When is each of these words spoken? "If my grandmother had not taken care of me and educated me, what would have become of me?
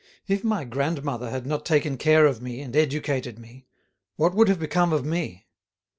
"If 0.27 0.43
my 0.43 0.63
grandmother 0.63 1.29
had 1.29 1.45
not 1.45 1.63
taken 1.63 1.95
care 1.95 2.25
of 2.25 2.41
me 2.41 2.59
and 2.61 2.75
educated 2.75 3.37
me, 3.37 3.67
what 4.15 4.33
would 4.33 4.47
have 4.49 4.57
become 4.59 4.91
of 4.93 5.05
me? 5.05 5.45